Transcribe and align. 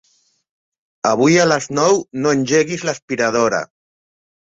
Avui 1.09 1.37
a 1.43 1.45
les 1.53 1.69
nou 1.81 2.01
no 2.25 2.35
engeguis 2.41 2.89
l'aspiradora. 2.91 3.65